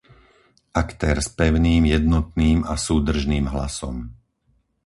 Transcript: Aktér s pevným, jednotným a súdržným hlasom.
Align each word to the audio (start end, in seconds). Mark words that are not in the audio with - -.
Aktér 0.83 1.17
s 1.21 1.29
pevným, 1.39 1.83
jednotným 1.95 2.59
a 2.65 2.73
súdržným 2.85 3.45
hlasom. 3.53 3.95